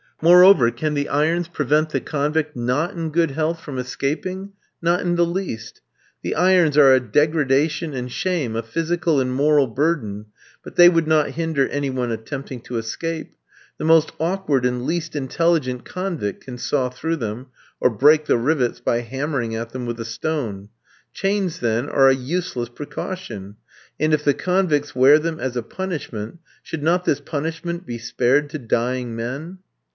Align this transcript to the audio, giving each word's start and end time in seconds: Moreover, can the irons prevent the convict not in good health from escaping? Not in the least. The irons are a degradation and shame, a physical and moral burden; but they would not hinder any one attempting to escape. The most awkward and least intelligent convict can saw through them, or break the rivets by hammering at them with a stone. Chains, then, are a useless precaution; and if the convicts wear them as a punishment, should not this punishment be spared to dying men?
Moreover, 0.23 0.69
can 0.71 0.93
the 0.95 1.09
irons 1.09 1.47
prevent 1.47 1.89
the 1.89 1.99
convict 1.99 2.55
not 2.55 2.93
in 2.95 3.09
good 3.11 3.31
health 3.31 3.59
from 3.59 3.77
escaping? 3.79 4.53
Not 4.81 5.01
in 5.01 5.15
the 5.15 5.25
least. 5.25 5.81
The 6.23 6.33
irons 6.35 6.75
are 6.77 6.93
a 6.93 6.99
degradation 6.99 7.93
and 7.93 8.11
shame, 8.11 8.55
a 8.55 8.61
physical 8.63 9.19
and 9.19 9.31
moral 9.33 9.65
burden; 9.67 10.27
but 10.63 10.75
they 10.75 10.89
would 10.89 11.07
not 11.07 11.31
hinder 11.31 11.67
any 11.69 11.89
one 11.91 12.11
attempting 12.11 12.61
to 12.61 12.77
escape. 12.77 13.35
The 13.77 13.85
most 13.85 14.11
awkward 14.19 14.63
and 14.65 14.85
least 14.87 15.15
intelligent 15.15 15.85
convict 15.85 16.43
can 16.45 16.57
saw 16.57 16.89
through 16.89 17.15
them, 17.17 17.47
or 17.79 17.89
break 17.89 18.25
the 18.25 18.37
rivets 18.37 18.79
by 18.79 18.99
hammering 19.01 19.55
at 19.55 19.69
them 19.71 19.85
with 19.87 19.99
a 19.99 20.05
stone. 20.05 20.69
Chains, 21.13 21.59
then, 21.59 21.87
are 21.89 22.09
a 22.09 22.15
useless 22.15 22.69
precaution; 22.69 23.55
and 23.99 24.13
if 24.15 24.23
the 24.23 24.33
convicts 24.35 24.95
wear 24.95 25.17
them 25.19 25.39
as 25.39 25.55
a 25.55 25.63
punishment, 25.63 26.39
should 26.63 26.81
not 26.83 27.05
this 27.05 27.19
punishment 27.19 27.85
be 27.85 27.97
spared 27.99 28.49
to 28.51 28.59
dying 28.59 29.15
men? 29.15 29.59